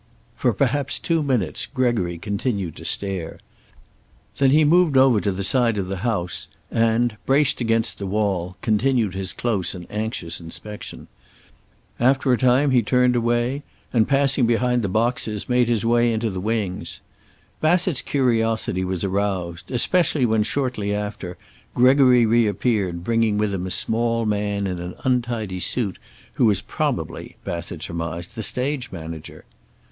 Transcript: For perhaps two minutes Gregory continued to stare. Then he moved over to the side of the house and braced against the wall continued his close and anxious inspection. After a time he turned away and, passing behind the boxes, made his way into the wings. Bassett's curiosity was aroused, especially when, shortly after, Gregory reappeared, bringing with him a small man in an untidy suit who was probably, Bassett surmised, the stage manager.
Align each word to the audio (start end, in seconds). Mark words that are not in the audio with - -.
For 0.35 0.51
perhaps 0.51 0.97
two 0.97 1.21
minutes 1.21 1.67
Gregory 1.67 2.17
continued 2.17 2.75
to 2.77 2.85
stare. 2.85 3.37
Then 4.37 4.49
he 4.49 4.65
moved 4.65 4.97
over 4.97 5.21
to 5.21 5.31
the 5.31 5.43
side 5.43 5.77
of 5.77 5.89
the 5.89 5.97
house 5.97 6.47
and 6.71 7.17
braced 7.27 7.61
against 7.61 7.99
the 7.99 8.07
wall 8.07 8.57
continued 8.63 9.13
his 9.13 9.31
close 9.31 9.75
and 9.75 9.85
anxious 9.91 10.39
inspection. 10.39 11.07
After 11.99 12.33
a 12.33 12.37
time 12.39 12.71
he 12.71 12.81
turned 12.81 13.15
away 13.15 13.61
and, 13.93 14.07
passing 14.07 14.47
behind 14.47 14.81
the 14.81 14.89
boxes, 14.89 15.47
made 15.47 15.67
his 15.69 15.85
way 15.85 16.11
into 16.11 16.31
the 16.31 16.41
wings. 16.41 16.99
Bassett's 17.59 18.01
curiosity 18.01 18.83
was 18.83 19.03
aroused, 19.03 19.69
especially 19.69 20.25
when, 20.25 20.41
shortly 20.41 20.95
after, 20.95 21.37
Gregory 21.75 22.25
reappeared, 22.25 23.03
bringing 23.03 23.37
with 23.37 23.53
him 23.53 23.67
a 23.67 23.69
small 23.69 24.25
man 24.25 24.65
in 24.65 24.79
an 24.79 24.95
untidy 25.05 25.59
suit 25.59 25.99
who 26.37 26.45
was 26.47 26.63
probably, 26.63 27.35
Bassett 27.45 27.83
surmised, 27.83 28.33
the 28.33 28.41
stage 28.41 28.91
manager. 28.91 29.45